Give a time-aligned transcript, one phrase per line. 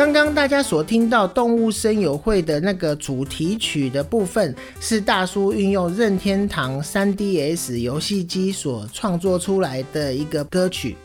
[0.00, 10.96] 刚刚大家所听到动物声友会的那个主题曲的部分，是大叔运用任天堂 3DS 游戏机所创作出来的一个歌曲。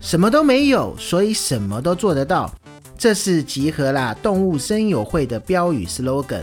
[0.00, 2.52] 什么都没有，所以什么都做得到。
[2.98, 6.42] 这是集合啦动物声友会的标语 slogan。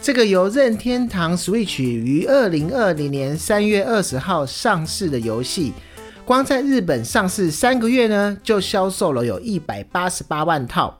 [0.00, 5.72] 这个由任天堂 Switch 于二零二零年三月二十号上市的游戏，
[6.24, 10.96] 光在日本上市三个月呢，就销售了有一百八十八万套。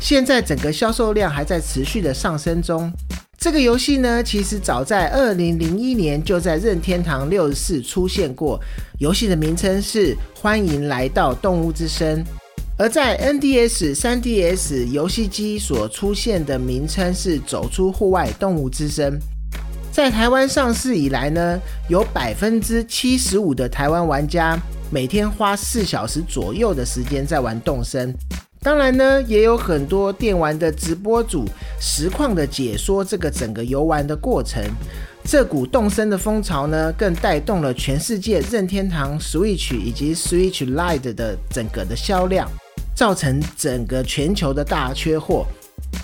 [0.00, 2.92] 现在整个销售量还在持续的上升中。
[3.38, 8.58] 这个游戏呢，其实早在二零零一年就在任天堂六十四出现过。
[8.98, 12.24] 游戏的名称是《欢迎来到动物之声》，
[12.78, 19.12] 而在 NDS、3DS 游戏机所出现的名称是《走出户外动物之声》。
[19.92, 24.58] 在台湾上市以来呢，有百分之七十五的台湾玩家
[24.90, 28.14] 每天花四小时左右的时间在玩动身。
[28.66, 31.44] 当然呢，也有很多电玩的直播主
[31.80, 34.60] 实况的解说这个整个游玩的过程。
[35.22, 42.50] 这股动身的风潮呢，更带动了全世界任天堂 Switch 以及 Switch Lite 的整个的销量，
[42.92, 45.46] 造成整个全球的大缺货，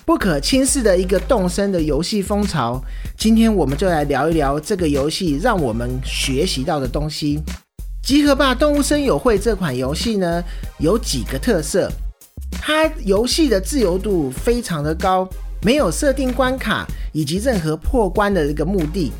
[0.06, 2.80] 不可轻视的一个动身的游戏风潮。
[3.18, 7.40] 今天我们就来聊一聊这个游戏让我们学习到的东西。
[8.04, 10.44] 集合吧动物声友会这款游戏呢，
[10.78, 11.90] 有几个特色。
[12.60, 15.28] 它游戏的自由度非常的高，
[15.62, 19.12] 没有设定关卡以及任何破关的一个目的，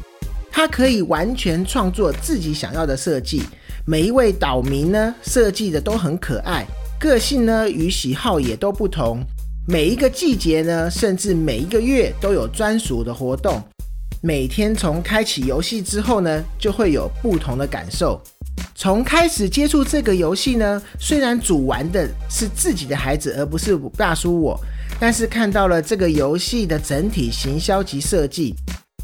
[0.51, 3.43] 它可以完全创作自己想要的设计。
[3.85, 6.65] 每一位岛民呢设计的都很可爱，
[7.01, 9.19] 个性呢与喜好也都不同。
[9.67, 13.63] 每一个季节呢，甚至每一个月都有专属的活动。
[14.21, 18.21] 每天从开启游戏之后呢，就会有不同的感受。
[18.83, 24.61] 从开始接触这个游戏呢，虽然主玩的是自己的孩子，而不是大叔我，
[24.99, 28.57] 但是看到了这个游戏的整体行销及设计，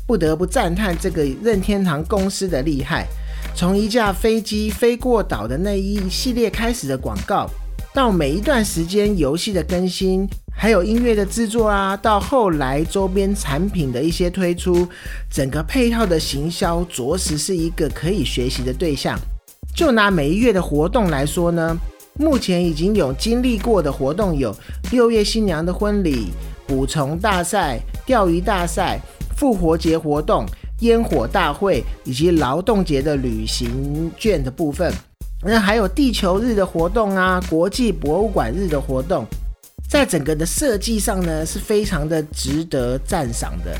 [0.04, 3.06] 不得不赞叹这个任天堂公司的厉害。
[3.54, 7.48] 从一架飞机飞过岛的那一系列开始的广告，
[7.94, 14.88] 到每一段时间游戏的更新，还有音乐的制作啊，到后来周边产品的一些推出，
[15.30, 19.16] 整个配套的行销，着实是一个可以学习的对象。
[19.78, 21.78] 就拿每一月的活动来说呢，
[22.14, 24.52] 目前已经有经历过的活动有
[24.90, 26.32] 六月新娘的婚礼、
[26.66, 28.98] 捕虫大赛、钓鱼大赛、
[29.36, 30.44] 复活节活动、
[30.80, 34.92] 烟火大会以及劳动节的旅行券的部分。
[35.44, 39.24] 那还有地球日的活动啊，国际博物馆日的活动，
[39.88, 43.72] 在整个的设计上呢，是非常的值得赞赏的。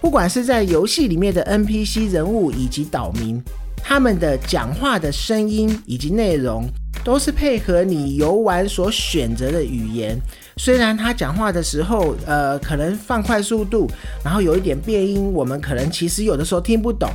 [0.00, 3.40] 不管是在游戏里面的 NPC 人物以及岛民。
[3.88, 6.68] 他们的讲话的声音以及内容
[7.04, 10.18] 都是配合你游玩所选择的语言。
[10.56, 13.88] 虽然他讲话的时候，呃，可能放快速度，
[14.24, 17.08] 然后有一点变音，我们可能其实有的时候听不懂。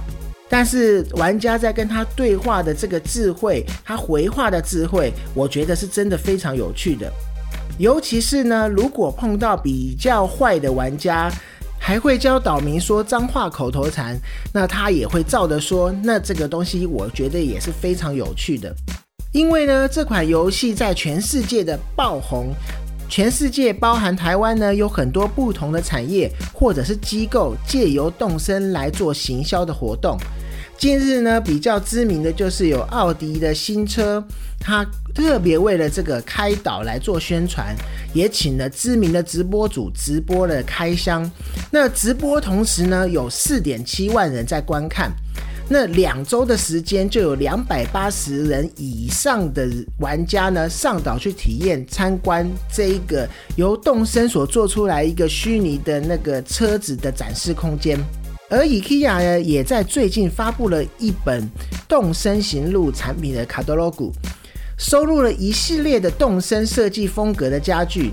[0.48, 7.12] 但是玩家在跟他对话的这个智慧，他回话的智慧，我觉得是真的非常有趣的。
[7.78, 11.30] 尤其是呢，如果碰到比较坏的玩家。
[11.84, 14.16] 还会教岛民说脏话口头禅，
[14.54, 15.92] 那他也会照着说。
[16.04, 18.74] 那这个东西我觉得也是非常有趣的，
[19.34, 22.54] 因为呢，这款游戏在全世界的爆红，
[23.10, 30.16] 全世界包含台湾呢，有很多不同的产业或者是机构借由动身来做行销的活动。
[30.82, 34.26] 近日呢，比较知名的就是有奥迪的新车，
[34.60, 34.84] 它
[35.14, 37.76] 特别为了这个开导来做宣传，
[38.16, 41.30] 也请了知名的直播主直播了开箱。
[41.70, 45.12] 那直播同时呢，有四点七万人在观看。
[45.70, 49.70] 那两周的时间，就有两百八十人以上的
[50.00, 58.00] 玩家呢上岛去体验参观这一个由动森所做出来一个虚拟的那个车子的展示空间。
[58.52, 61.50] 而 IKEA 呢，也在最近发布了一本
[61.88, 64.12] 动身行路产品的卡 a 罗 g
[64.78, 68.12] 收录了一系列的动身设计风格的家具，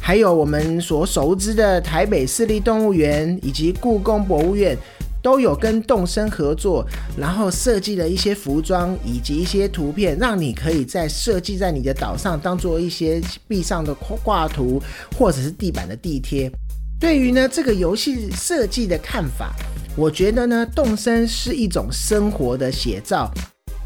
[0.00, 4.76] 还有我们所熟知的台北市立动物园以及故宫博物院
[5.22, 6.84] 都有跟动身合作，
[7.16, 13.94] 然后设计了一些服装以及一些图片，让你可以在设计在你的岛上当做一些壁上的
[14.24, 14.82] 挂图
[15.16, 16.50] 或者是地板的地贴。
[16.98, 19.54] 对于呢这个游戏设计的看法。
[19.96, 23.30] 我觉得呢，动身是一种生活的写照，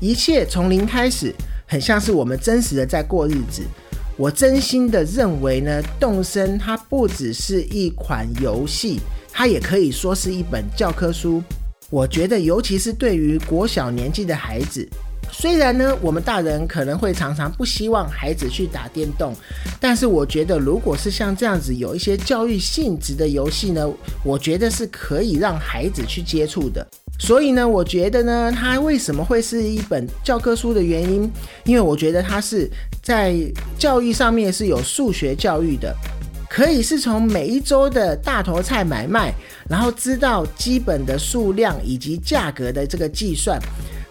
[0.00, 1.32] 一切从零开始，
[1.66, 3.62] 很像是我们真实的在过日子。
[4.16, 9.00] 我真心的认为呢，动身它不只是一款游戏，
[9.32, 11.42] 它也可以说是一本教科书。
[11.90, 14.88] 我觉得，尤其是对于国小年纪的孩子。
[15.32, 19.34] 虽然呢，我们大人可能会常常不希望孩子去打电动，
[19.80, 23.88] 但是我觉得，如果是像这样子有一些教育性质的游戏呢，
[24.24, 26.86] 我觉得是可以让孩子去接触的。
[27.18, 31.30] 所以呢，我觉得呢，它为什么会是一本教科书的原因，
[31.64, 32.70] 因为我觉得它是
[33.02, 33.34] 在
[33.78, 35.94] 教育上面是有数学教育的，
[36.48, 39.34] 可以是从每一周的大头菜买卖，
[39.68, 43.60] 然后知道基本的数量以及价格的这个计算。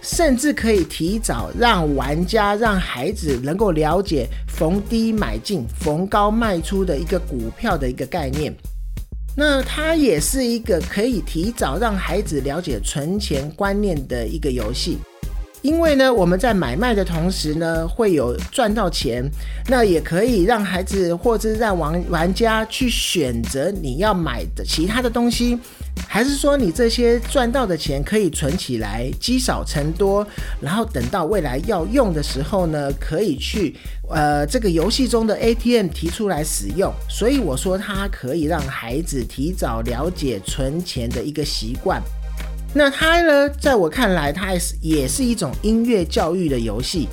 [0.02, 8.54] 甚至可以提早让玩家、让孩子能够了解逢低买进、逢高卖出的一个股票的一个概念。
[9.36, 14.98] 那它也是一个可以提早让孩子了解存钱观念的一个游戏。
[15.62, 19.30] 因为呢，我们在买卖的同时呢，会有赚到钱，
[19.68, 25.60] 那也可以让孩子或者让玩玩家去选择你要买的其他的东西，
[26.08, 30.26] 还是说你这些赚到的钱可以存起来，积少成多，
[30.62, 33.76] 然后等到未来要用的时候呢，可以去
[34.10, 36.90] 呃这个游戏中的 ATM 提出来使用。
[37.10, 42.02] 所以我说它可以让孩子提早了解存钱的一个习惯。
[42.74, 47.08] 那它呢，在我看来，它也是也是一种音乐教育的游戏。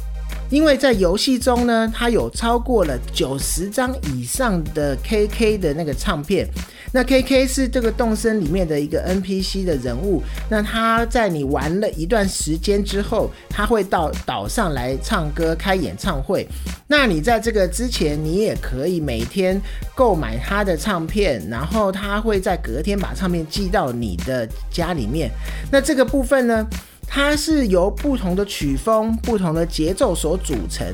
[0.49, 6.47] 因为在游戏中呢，它有超过了九十张以上的 KK 的那个唱片。
[6.93, 10.23] 那 KK 是这个动森里面的一个 NPC 的人物。
[10.49, 16.47] 那他在你玩了一段时间之后，他会到岛上来唱歌、开演唱会。
[16.87, 19.61] 那你在这个之前，你也可以每天
[19.95, 25.31] 购买他的唱片，然后他会在隔天把唱片寄到你的家里面。
[25.71, 26.67] 那这个部分呢？
[27.07, 30.87] 它是由不同的曲风、不同的节奏所组成。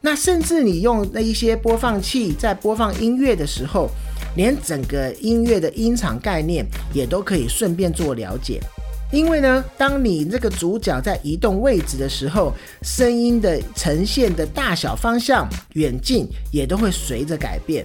[0.00, 3.88] 那甚至你用那一些播放器在播放音乐的时候，
[4.36, 8.60] 连整个音乐的音场概念也都可以顺便做了解。
[9.12, 12.52] 因为呢，当你这个主角在移动位置的时候，
[12.82, 17.84] 声音的呈现的大小、方向、远近也都会随着改变。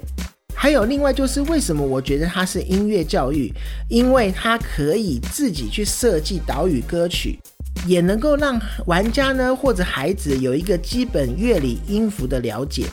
[0.54, 3.52] 还有另外就是为什么我觉得它是音乐教育？
[3.90, 7.40] 因为它可以自己去设计岛屿歌曲。
[7.86, 12.86] 也能够让玩家呢或者孩子有一个基本乐理音符的了解。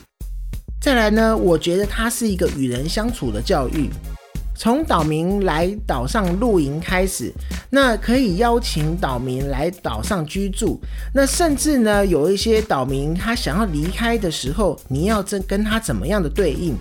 [0.81, 3.89] 再来呢，我觉得它是一个与人相处的教育。
[4.55, 7.33] 从岛民来岛上露营开始，
[7.71, 10.79] 那可以邀请岛民来岛上居住。
[11.11, 16.75] 那甚至呢，有一些岛民他想要离开的时候，你要跟跟他怎么样的对应？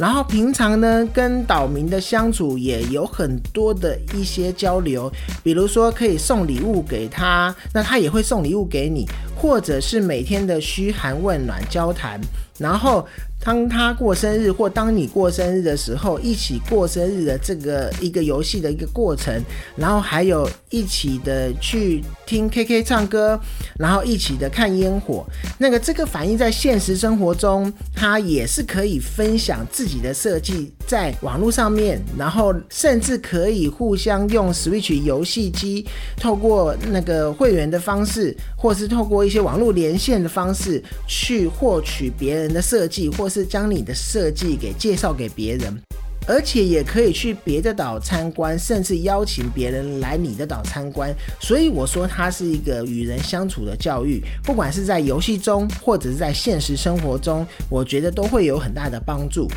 [0.00, 5.12] 然后平常呢，跟岛民的相处也有很多的一些交流，
[5.42, 9.06] 比如说可以送礼物给他，那他也会送礼物给你，
[9.36, 12.18] 或者是每天的嘘寒问暖交谈，
[12.58, 13.06] 然后。
[13.42, 19.42] 当他过生日或当你过生日的时候，一起过生日的这个一个游戏的一个过程，
[19.76, 23.40] 然后还有一起的去听 KK 唱歌，
[23.78, 25.24] 然后一起的看烟火，
[25.56, 35.86] 那个这个反映在现实生活中，他也是可以分享自己的设计在网络上面，然后甚至可以互相用 Switch 游戏机，
[36.18, 43.29] 透过那个会员的方式，或是透过一些网络连线的方式去获取别人的设计或。
[43.30, 45.80] 是将你的设计给介绍给别人，
[46.26, 51.14] 而且也可以去别的岛参观，甚至邀请别人来你的岛参观。
[51.40, 59.48] 所以我说它是一个与人相处的教育，不管是在游戏中或者是在现实生活中，我觉得都会有很大的帮助。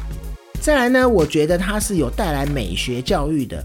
[0.61, 3.61] 再来呢，我觉得它是有带来美学教育的，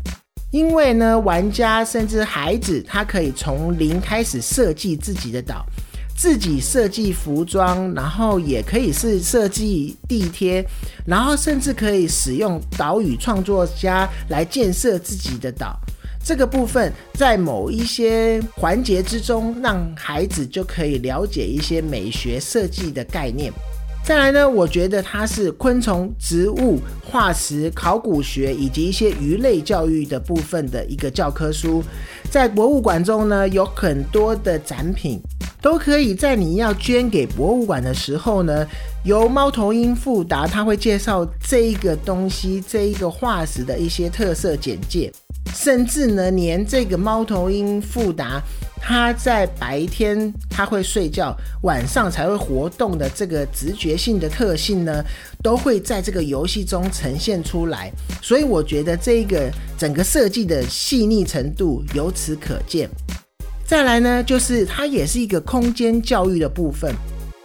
[0.51, 5.65] 因为呢，玩家甚至孩子他可以从零开始设计自己的岛。
[6.19, 10.67] 自己设计服装，然后也可以是设计地贴，
[11.07, 15.79] 然后甚至可以使用岛屿创作家来建设自己的岛。
[16.25, 23.53] 这个部分在某一些环节之中，让孩子就可以了解一些美学设计的概念。
[24.05, 31.85] 再来呢，我觉得它是昆虫、植物、化石、考古学以及一些鱼类教育的部分的一个教科书。
[32.31, 35.19] 在博物馆中呢，有很多的展品，
[35.63, 38.67] 都可以在你要捐给博物馆的时候呢，
[39.05, 45.11] 由猫头鹰富达他会介绍这一个东西、这一个化石的一些特色简介。
[45.55, 48.41] 甚至呢，连这个猫头鹰富达，
[48.81, 55.05] 它在白天它会睡觉，晚上才会活动的这个直觉性的特性呢，
[55.43, 57.93] 都会在这个游戏中呈现出来。
[58.23, 62.89] 所以我觉得这个整个设计的细腻程度由此可见。
[63.67, 66.95] 再来呢，就是它也是一个空间教育的部分。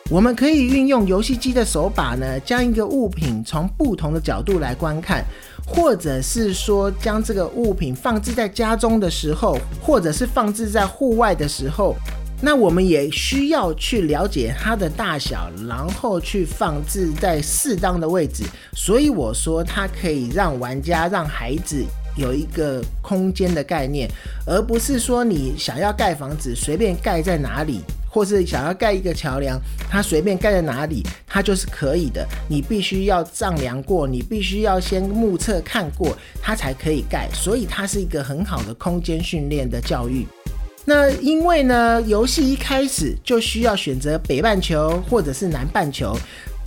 [0.09, 5.25] 我们可以运用游戏机的手把呢，将一个物品从不同的角度来观看，
[5.73, 11.95] 或者是说将这个物品放置在家中的时候，或者是放置在户外的时候，
[12.41, 18.43] 那我们也需要去了解它的大小，然后去放置在适当的位置。
[18.73, 21.83] 所以我说，它可以让玩家、让孩子
[22.15, 24.07] 有一个空间的概念，
[24.45, 27.81] 而不是说你想要盖房子随便盖在哪里。
[28.13, 32.23] 或是想要盖一个桥梁，它随便盖在哪里，它就是可以的。
[32.47, 37.27] 你必须要丈量过，你必须要先目测看过，它才可以盖。
[37.33, 40.27] 所以它是一个很好的空间训练的教育。
[40.85, 46.15] 那因为呢，游戏一开始就需要选择北半球或者是南半球。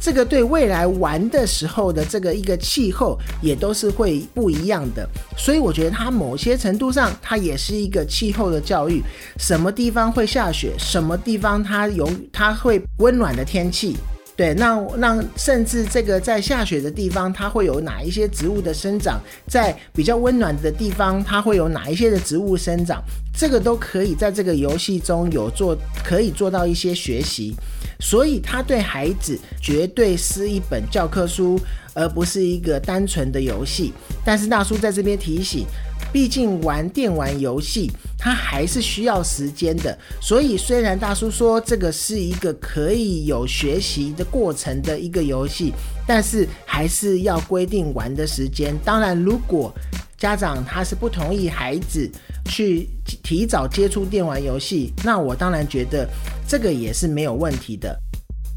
[0.01, 9.03] 这个对未来玩的时候的这个一个气候也都是会不一样的，所以我觉得它某些程度上它也是一个气候的教育。
[9.39, 13.97] 什么地方会下雪，什么地方它有它会温暖的天气。
[14.37, 19.19] 对，那让甚至这个在下雪的地方，它会有哪一些植物的生长？
[19.49, 23.03] 在比较温暖的地方，它会有哪一些的植物生长？
[23.35, 25.75] 这个都可以在这个游戏中有做，
[26.05, 27.55] 可以做到一些学习。
[27.99, 31.59] 所以，它对孩子绝对是一本教科书，
[31.95, 33.91] 而不是一个单纯的游戏。
[34.23, 35.65] 但是大叔在这边提醒。
[36.13, 39.97] 毕竟玩电玩游戏，它还是需要时间的。
[40.21, 45.73] 所以虽然大叔说这个是一个可以有学习的过程的一个游戏，
[46.07, 48.75] 但是还是要规定玩的时间。
[48.85, 49.73] 当然，如果
[50.17, 52.11] 家长他是不同意孩子
[52.47, 52.89] 去
[53.23, 56.09] 提早接触电玩游戏，那我当然觉得
[56.49, 57.95] 这个也是没有问题的。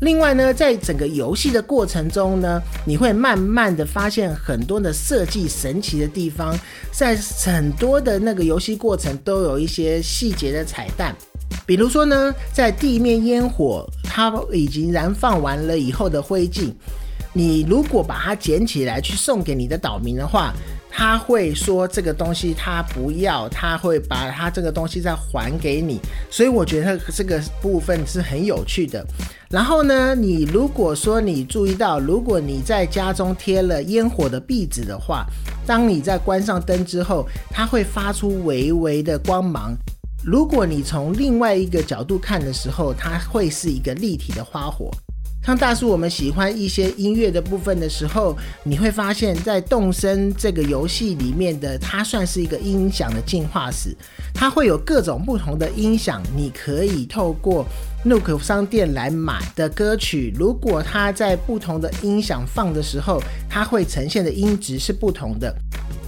[0.02, 6.58] 另外呢，在整个游戏的过程中呢，你会慢慢的发现很多的设计神奇的地方，
[6.92, 11.14] 在很多的那个游戏过程都有一些细节的彩蛋，
[11.66, 16.74] 比如说呢，在地面烟火它已经燃放完了以后的灰烬，
[17.34, 20.54] 你如果把它捡起来去送给你的岛民的话。
[20.92, 29.06] 他会说这个东西他不要，他会把他这个东西再还给你，所以我觉得这个部分是很有趣的。
[29.50, 35.26] 然后呢，你如果说你注意到，如果你在家中贴了烟火的壁纸的话，
[35.66, 39.76] 当你在关上灯之后，它会发出微微的光芒。
[40.24, 44.92] 如果你从另外一个角度看的时候，它会是一个立体的花火。
[45.46, 53.96] 像大叔，我们喜欢一些音乐的部分的时候，你会发现在动森这个游戏里面的，它算是一个音响的进化史。
[54.32, 57.66] 它会有各种不同的音响，你可以透过
[58.06, 60.32] Nook 商店来买的歌曲。
[60.38, 63.20] 如果它在不同的音响放的时候，
[63.50, 65.52] 它会呈现的音质是不同的。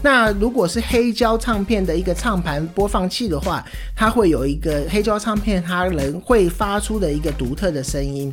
[0.03, 8.31] 那如果是黑胶唱片的一个唱盘播放器的话，它会有一个黑胶唱片它能会发出的一个独特的声音。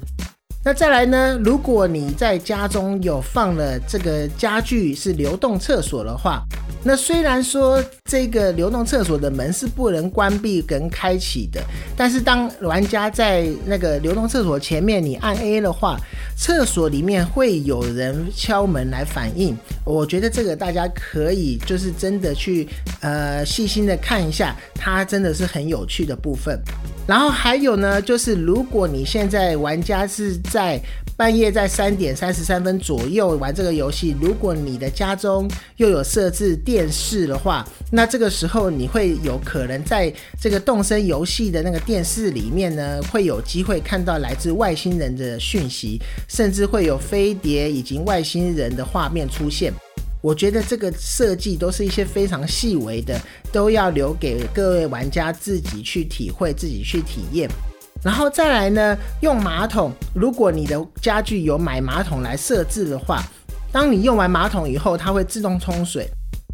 [0.64, 1.38] 那再来呢？
[1.42, 6.42] 如果你在家中有放了这个家具是流动厕所的话，
[6.88, 11.62] 那虽然说这个流动厕所的门是不能关闭跟开启的，
[11.94, 15.98] 但是当玩家在那个流动厕所前面你按 A 的话，
[16.34, 19.54] 厕所里面会有人敲门来反应。
[19.84, 22.66] 我觉得这个大家可以就是真的去
[23.02, 26.58] 呃细心的看一下，它真的是很有趣的部分。
[27.06, 30.80] 然后还有呢，就是如果你现在玩家是在
[31.18, 49.72] 半夜在三点三十三分左右玩这个游戏，如果你的家中又有设置电视的话，那这个时候你会有可能在这个动森游戏的那个电视里面呢，会有机会看到来自外星人的讯息，甚至会有飞碟以及外星人的画面出现。
[50.22, 53.20] 我觉得这个设计都是一些非常细微的，
[53.50, 57.50] 都要留给各位玩家自己去体会、自己去体验。
[58.02, 63.22] 然后再来呢，用马桶，如果你的家具有买马桶来设置的话，
[63.72, 66.08] 当你用完马桶以后，它会自动冲水。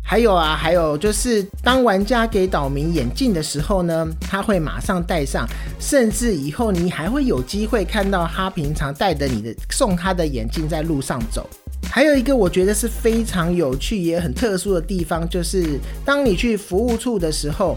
[0.07, 5.49] 还有啊，还有就是当玩家给岛民眼镜的时候呢，他会马上戴上，
[5.81, 11.49] 甚至以后你还会有机会看到他平常戴的你的送他的眼镜在路上走。
[11.91, 17.75] 还有一个我觉得是非常有趣也很特殊的地方，就是当你去服务处的时候，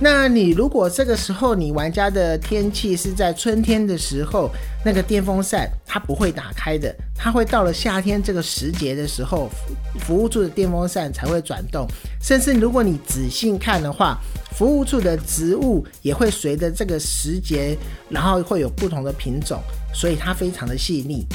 [0.00, 4.48] 那你如果这个时候你玩家的天气是在春天的时候，
[4.84, 9.50] 那个电风扇它不会打开的，它会到了夏天这个时节的时候，
[9.98, 11.84] 服务处的电风扇才会转动。
[12.22, 14.16] 甚至如果你仔细看的话，
[14.52, 17.76] 服务处的植物也会随着这个时节，
[18.08, 19.60] 然后会有不同的品种，
[19.92, 21.26] 所以它非常的细腻。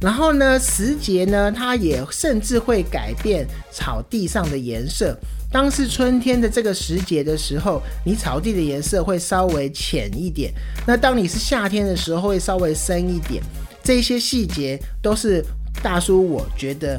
[0.00, 5.16] 然后呢，时节呢，它也甚至会改变草地上的颜色。
[5.50, 10.50] 当是春天的这个时节的时候，你草地的颜色会稍微浅一点；
[10.86, 13.42] 那当你是夏天的时候，会稍微深一点。
[13.82, 15.42] 这些细节都是
[15.82, 16.98] 大叔我觉得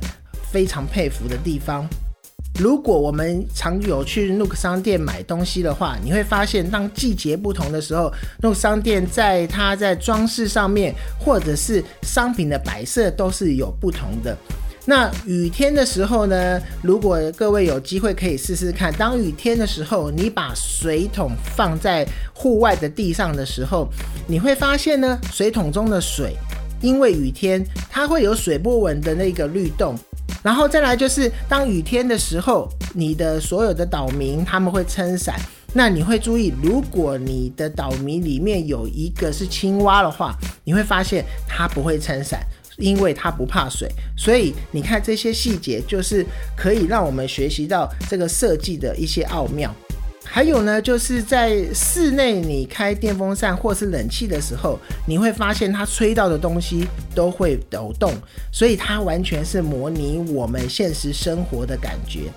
[0.52, 1.88] 非常佩服的地方。
[2.60, 8.12] 如果我们常有去 Nook 商店买东西的话，你会发现，当季节不同的时候
[8.42, 14.36] ，Nook 商店在它在装饰上面，或者是商品的摆设都是有不同的。
[14.86, 23.88] 那雨天的时候呢，如果各位有机会可以试试看，当雨天的时候，你把水桶放在户外的地上的时候，
[24.26, 26.36] 你会发现呢，水桶中的水，
[26.82, 29.96] 因为雨天它会有水波纹的那个律动。
[30.44, 35.36] 然后再来就是，当雨天的时候，你的所有的岛民他们会撑伞。
[35.74, 42.40] 那你会注意，如果你的岛民里面有一个是青蛙的话，你会发现它不会撑伞，
[42.78, 43.92] 因为它不怕水。
[44.18, 46.26] 所以你看这些细节，就是
[46.56, 49.72] 可以让我们学习到这个设计的一些奥妙。
[50.30, 58.14] 还有呢，就是在室内你开电风扇或是冷气的时候，你会发现它吹到的东西都会抖动，
[58.52, 62.32] 所以它完全是模拟我们现实生活的感觉。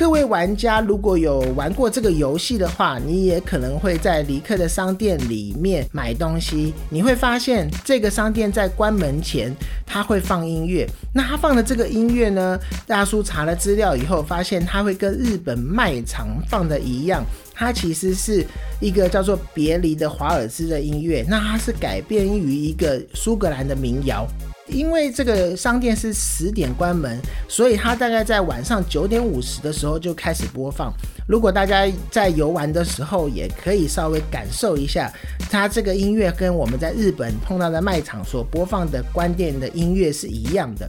[0.00, 6.72] 各位玩家如果有玩过这个游戏的话，你也可能会在离克的商店里面买东西。
[6.88, 9.54] 你会发现这个商店在关门前，
[9.84, 10.88] 它会放音乐。
[11.12, 12.58] 那它放的这个音乐呢？
[12.86, 18.42] 大叔查了资料以后，发现它会跟日本卖场放的一样，它其实是
[18.80, 21.22] 一个叫做《别离》的华尔兹的音乐。
[21.28, 24.26] 那它是改编于一个苏格兰的民谣。
[24.70, 30.92] 因为这个商店是十点关门，所以它大概在晚上九点五十的时候就开始播放。
[31.28, 35.12] 如果大家在游玩的时候，也可以稍微感受一下，
[35.50, 40.88] 它这个音乐跟我们在日本碰到的卖场所播放的关店的音乐是一样的。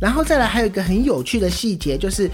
[0.00, 2.28] 然后再来还有一个很有趣的细节，就是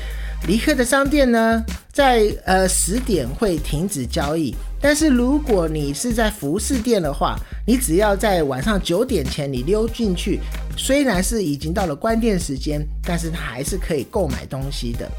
[0.46, 4.54] 离克的商店呢，在呃十点会停止交易。
[4.80, 7.36] 但是如果你是在服饰店的话，
[7.66, 10.40] 你只要在晚上九点前你溜进去，
[10.76, 15.10] 虽然是已经到了关店时间，但是它还是可以购买东西的。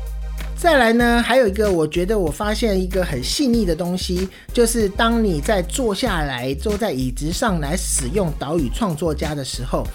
[0.57, 9.85] 再来呢，还有一个我觉得我发现一个很细腻的东西，就是当你在坐下来坐在椅子上来使用岛屿创作家的时候。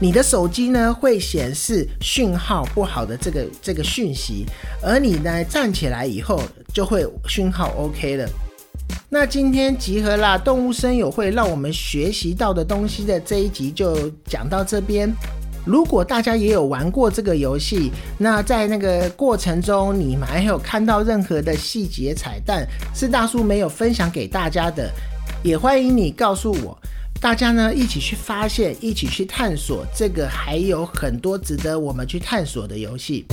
[0.00, 4.44] 你的手机呢会显示讯号不好的这个这个讯息，
[4.82, 6.42] 而你呢站起来以后
[6.74, 8.28] 就会讯号 OK 了。
[9.08, 15.12] 那今天集合啦动物声友会让我们学习到的东西的这一集就讲到这边。
[15.64, 24.90] 如果大家也有玩过这个游戏，那在那个过程中你们还有看到任何的细节彩蛋是大叔没有分享给大家的，
[25.44, 26.76] 也欢迎你告诉我。
[27.20, 33.24] 大家呢一起去发现，一起去探索，这个还有很多值得我们去探索的游戏。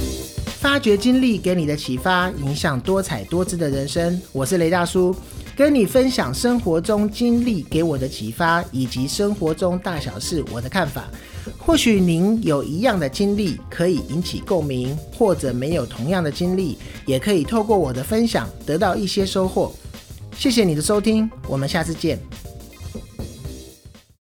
[0.60, 4.22] 发掘经历给你的启发，影响多彩多姿的人生。
[4.34, 5.16] 我是雷大叔，
[5.56, 11.06] 跟你分享生活中经历给我的启发，以及生活中大小事我的看法。
[11.58, 19.74] 或许您有一样的经历可以引起共鸣，或者没有同样的经历，也可以透过我的分享得到一些收获。
[20.38, 22.20] 谢谢你的收听，我们下次见。